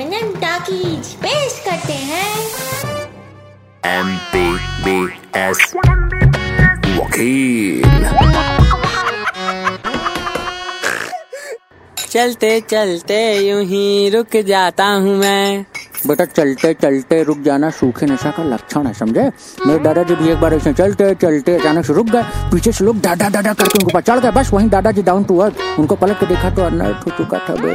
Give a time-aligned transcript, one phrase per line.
[0.00, 2.34] Talkies पेश करते हैं।
[3.86, 4.42] एम पी
[4.84, 4.98] बी
[5.36, 5.72] एस
[6.98, 7.82] वकील।
[12.08, 15.64] चलते चलते यूँ ही रुक जाता हूँ मैं।
[16.06, 19.22] बेटा चलते चलते रुक जाना सूखे नशा का लक्षण है समझे?
[19.66, 22.22] मेरे दादाजी भी एक बार ऐसे चलते चलते अचानक से रुक गए।
[22.52, 25.78] पीछे से लोग डाडा डाडा करके उनको चढ़ गए। बस वहीं दादाजी डाउन टू अर्थ
[25.78, 27.74] उनको पलट के देखा तो अनर्थ हो चुका था बे।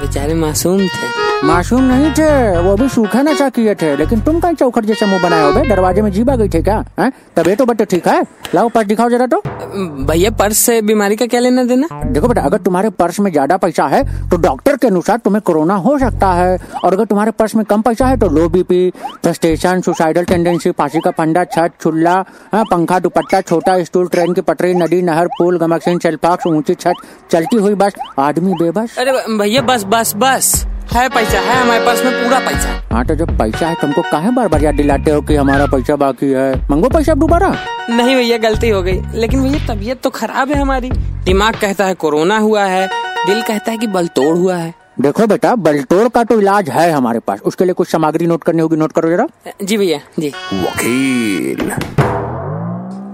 [0.00, 4.54] बेचारे मासूम थे। मासूम नहीं थे वो भी सूखा नशा किए थे। लेकिन तुम कहीं
[4.54, 5.68] चौखट जैसा मुँह बनाए हो बे?
[5.68, 6.84] दरवाजे में जीबा गई थे क्या?
[7.00, 7.12] हैं?
[7.36, 8.22] तबे तो बटे ठीक है।
[8.54, 11.88] लाओ पास दिखाओ जरा तो। भैया पर्स से बीमारी का क्या लेना देना?
[12.06, 15.74] देखो बेटा अगर तुम्हारे पर्स में ज़्यादा पैसा है तो डॉक्टर के अनुसार तुम्हें कोरोना
[15.76, 18.90] हो सकता है। और अगर तुम्हारे पर्स में कम पैसा है तो low BP
[19.22, 22.14] frustration suicidal tendency फांसी का फंडा छत छुल्ला
[22.52, 27.06] हाँ, पंखा दुपट्टा छोटा स्टूल ट्रेन की पटरी नदी नहर पुल गमकसीन सेलफाक्स ऊँची छत
[27.30, 32.02] चलती हुई बस आदमी बेबस। अरे भैया बस बस बस। है पैसा है हमारे पास
[32.04, 35.20] में पूरा पैसा। हाँ तो जब पैसा है तुमको काहे बार बार याद दिलाते हो
[35.20, 36.52] कि हमारा पैसा बाकी है?
[36.70, 37.48] मंगो पैसा अब दोबारा।
[37.90, 40.90] नहीं भैया गलती हो गई। लेकिन भैया तबीयत तो खराब है हमारी।
[41.24, 42.86] दिमाग कहता है कोरोना हुआ है
[43.26, 47.18] दिल कहता है कि बलतोड़ हुआ है। देखो बेटा बलतोड़ का तो इलाज है हमारे
[47.18, 49.26] पास। उसके लिए कुछ सामग्री नोट करनी होगी नोट करो जरा।
[49.62, 51.70] जी भैया जी। वकील।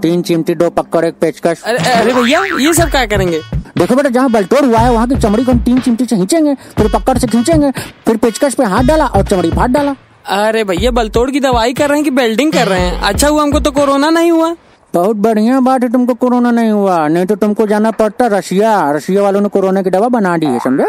[0.02, 3.40] तीन चिमटी दो पक्कर एक पेचकस। अरे अरे भैया ये सब क्या करेंगे?
[3.84, 6.54] देखो बेटा जहाँ बलतोड़ हुआ है वहाँ की चमड़ी को हम तीन चिमटी से खींचेंगे
[6.76, 7.70] फिर पकड़ से खींचेंगे
[8.06, 9.94] फिर पेचकस पे हाथ डाला और चमड़ी फाट डाला।
[10.36, 13.00] अरे भैया बलतोड़ की दवाई कर रहे हैं कि बेल्डिंग कर रहे हैं?
[13.02, 14.54] अच्छा हुआ हमको तो कोरोना नहीं हुआ।
[14.94, 19.22] बहुत बढ़िया बात है तुमको कोरोना नहीं हुआ नहीं तो तुमको जाना पड़ता रशिया। रशिया
[19.22, 20.84] वालों ने कोरोना की दवा बना दी है समझे?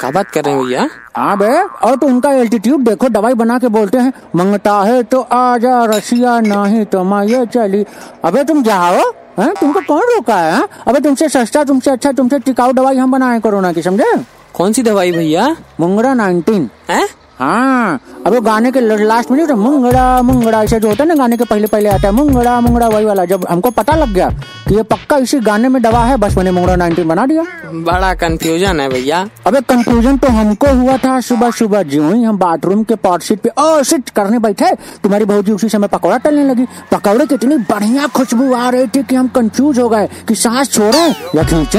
[0.00, 0.88] क्या बात कर रहे हैं भैया?
[1.16, 5.20] हाँ बे और तो उनका एल्टीट्यूड देखो दवाई बना के बोलते हैं मंगता है तो
[5.20, 7.84] आजा रशिया नहीं तो मैं ये चली।
[8.24, 9.10] अबे तुम जाओ
[9.42, 10.68] हैं तुमको कौन रोका है हैं?
[10.88, 14.16] अबे तुमसे सस्ता तुमसे अच्छा तुमसे टिकाऊ दवाई हम बनाए कोरोना की समझे?
[14.54, 15.56] कौन सी दवाई भैया?
[15.80, 17.08] मुंगरा नाइनटीन। हैं?
[17.38, 21.36] हाँ। अब वो गाने के लास्ट में मुंगड़ा मुंगड़ा ऐसे जो होता है ना गाने
[21.36, 24.28] के पहले पहले आता है मुंगड़ा मुंगड़ा वही वाला जब हमको पता लग गया
[24.68, 27.42] कि ये पक्का इसी गाने में दवा है बस मैंने मुंगड़ा नाइनटीन बना दिया।
[27.84, 32.38] बड़ा कंफ्यूजन है भैया। अबे कंफ्यूजन तो हमको हुआ था सुबह सुबह जो ही हम
[32.38, 36.44] बाथरूम के पॉट सीट पे ओ सिट करने बैठे तुम्हारी भौजी उसी समय पकौड़ा टलने
[36.44, 40.34] लगी। पकौड़े की इतनी बढ़िया खुशबू आ रही थी कि हम कंफ्यूज हो गए कि
[40.34, 41.06] सांस छोड़े
[41.36, 41.78] या खींचे?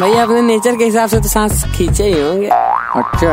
[0.00, 2.48] भैया अपने नेचर के हिसाब से तो सांस खींचे ही होंगे।
[2.96, 3.32] अच्छा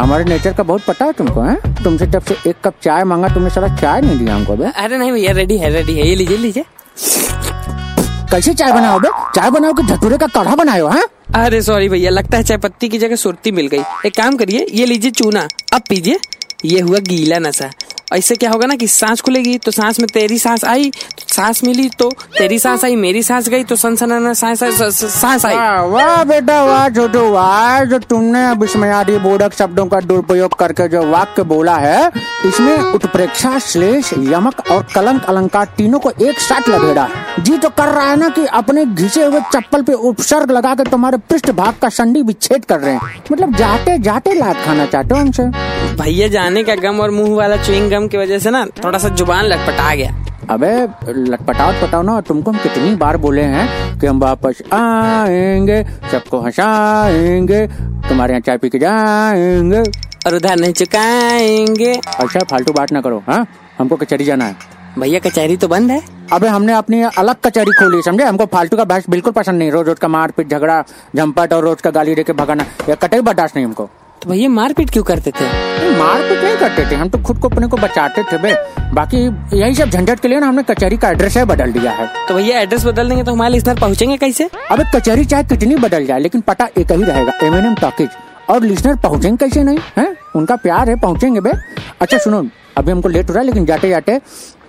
[0.00, 1.56] हमारे नेचर का बहुत पता है तुमको है?
[1.84, 4.98] तुमसे जब से एक कप चाय मांगा तुमने सारा चाय नहीं दिया हमको बे अरे
[4.98, 6.64] नहीं भैया रेडी है रेडी है। ये लीजिए लीजिए।
[8.30, 11.02] कैसे चाय बनाओ बे चाय बनाओ कि धतूरे का काढ़ा बनायो है
[11.34, 14.66] अरे सॉरी भैया लगता है चाय पत्ती की जगह सुरती मिल गई। एक काम करिए
[14.72, 16.18] ये लीजिए चूना। अब पीजिए
[16.64, 17.70] ये हुआ गीला नशा।
[18.12, 20.90] ऐसे क्या होगा ना कि सांस खुलेगी तो सांस में तेरी सांस आई
[21.34, 22.08] सांस मिली तो
[22.38, 24.62] तेरी सांस आई मेरी सांस गई तो सनसनाना सांस
[24.94, 25.56] सांस आई।
[25.90, 31.42] वाह बेटा वाह छोटू वाह जो तुमने आदि बोधक शब्दों का दुरुपयोग करके जो वाक्य
[31.44, 32.10] बोला है
[32.46, 37.08] इसमें उत्प्रेक्षा श्लेष यमक और कलंक अलंकार तीनों को एक साथ लगेगा
[37.40, 40.84] जी तो कर रहा है ना कि अपने घिसे हुए चप्पल पे उपसर्ग लगा के
[40.90, 45.14] तुम्हारे पृष्ठ भाग का संधि विच्छेद कर रहे हैं। मतलब जाते जाते लात खाना चाहते
[45.14, 45.42] हो हमसे?
[45.96, 49.08] भैया जाने का गम और मुँह वाला च्युइंग गम की वजह से ना थोड़ा सा
[49.10, 50.72] ज़ुबान लटपटा गया। अबे
[51.08, 55.82] लटपटाओ पटाओ ना तुमको हम कितनी बार बोले हैं कि हम वापस आएँगे
[56.12, 57.66] सबको हंसाएँगे
[58.08, 59.82] तुम्हारे यहाँ चाय पी के जाएँगे।
[60.26, 63.46] और उधार नहीं चुकाएँगे। अच्छा फालतू बात ना करो हाँ?
[63.78, 64.56] हमको कचहरी जाना है।
[64.98, 66.00] भैया कचहरी तो बंद है।
[66.32, 68.24] अबे हमने अपनी अलग कचहरी खोली समझे?
[68.24, 70.82] हमको फालतू का बहस बिल्कुल पसंद नहीं रोज रोज का मारपीट झगड़ा
[71.16, 73.90] झंपट और रोज का गाली दे के भगाना ये कतई बर्दाश्त नहीं हमको।
[74.24, 75.46] तो भैया मारपीट क्यों करते थे?
[75.98, 78.52] मारपीट नहीं करते थे। हम तो खुद को अपने को बचाते थे बे।
[78.94, 79.18] बाकी
[79.58, 82.34] यही सब झंझट के लिए ना हमने कचहरी का एड्रेस है बदल दिया है। तो
[82.34, 84.48] भैया एड्रेस बदल देंगे तो हमारे लिस्नर पहुँचेंगे कैसे?
[84.70, 88.08] अबे कचहरी चाहे कितनी बदल जाए लेकिन पता एक ही रहेगा एम एन एम टॉकीज।
[88.50, 90.06] और लिसनर पहुँचेंगे कैसे नहीं है?
[90.36, 91.52] उनका प्यार है पहुँचेंगे बे।
[92.00, 92.44] अच्छा सुनो
[92.76, 94.20] अभी हमको लेट हो रहा है लेकिन जाते जाते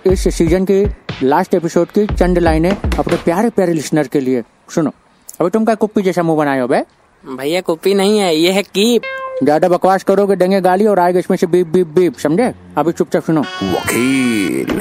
[0.06, 0.84] इस सीज़न की
[1.22, 4.42] लास्ट एपिसोड की चंद लाइनें अपने प्यारे प्यारे लिसनर के लिए।
[4.74, 4.92] सुनो
[5.40, 6.84] अभी तुम क्या कुप्पी जैसा मुँह बनाए हो बे?
[7.24, 9.02] भैया कॉपी नहीं है ये है कीप।
[9.42, 12.52] ज़्यादा बकवास करोगे देंगे गाली और आएगा इसमें से बीप बीप बीप समझे?
[12.78, 14.80] अभी चुपचाप सुनो। वकील।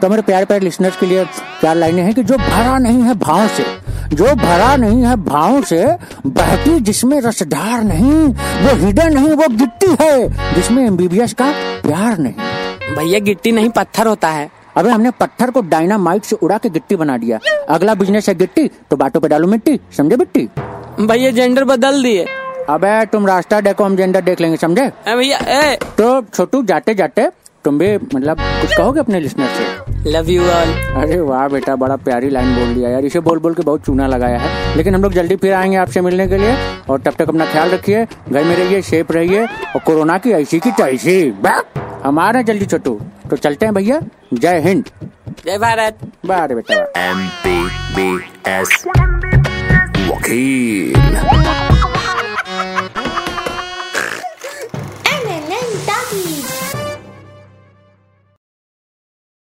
[0.00, 1.24] तो मेरे प्यारे प्यारे लिसनर्स के लिए
[1.62, 3.64] चार लाइनें हैं कि जो भरा नहीं है भाव से
[4.14, 5.84] जो भरा नहीं है भाव से
[6.26, 8.12] बहती जिसमें रसधार नहीं
[8.64, 11.50] वो हृदय नहीं वो गिट्टी है जिसमें एमबीबीएस का
[11.82, 16.58] प्यार नहीं। भैया गिट्टी नहीं पत्थर होता है। अबे हमने पत्थर को डायनामाइट से उड़ा
[16.58, 17.38] के गिट्टी बना दिया।
[17.68, 20.48] अगला बिज़नेस है गिट्टी तो बाटों पे डालो मिट्टी समझे बिट्टी?
[21.00, 22.26] भैया जेंडर बदल दिए।
[22.70, 24.86] अबे तुम रास्ता देखो हम जेंडर देख लेंगे समझे?
[25.08, 25.38] भैया
[25.98, 27.28] तो छोटू जाते जाते
[27.64, 30.10] तुम भी मतलब कुछ कहोगे अपने लिसनर से?
[30.10, 30.72] लव यू ऑल
[31.02, 34.06] अरे वाह बेटा बड़ा प्यारी लाइन बोल दिया यार। इसे बोल बोल के बहुत चूना
[34.06, 36.56] लगाया है। लेकिन हम लोग जल्दी फिर आएँगे आपसे मिलने के लिए
[36.90, 40.60] और तब तक अपना ख्याल रखिए घर में रहिए सेफ़ रहिए और कोरोना की ऐसी
[40.60, 41.20] की तैसी।
[42.04, 43.00] हम आ रहे हैं जल्दी छोटू।
[43.30, 44.00] तो चलते हैं भैया।
[44.34, 44.84] जय हिंद।
[45.46, 47.56] जय भारत। बाय बेटा। एम पी
[47.96, 48.08] बी
[48.50, 48.84] एस
[50.10, 51.33] वकील।